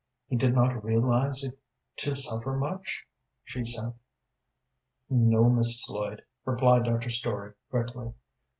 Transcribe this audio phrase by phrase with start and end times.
[0.25, 1.59] "He did not realize it
[1.97, 3.03] to suffer much?"
[3.43, 3.93] she said.
[5.11, 5.87] "No, Mrs.
[5.91, 7.11] Lloyd," replied Dr.
[7.11, 8.11] Story, quickly.